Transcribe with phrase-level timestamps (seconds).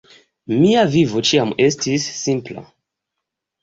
[0.61, 2.69] Mia vivo ĉiam estis simpla.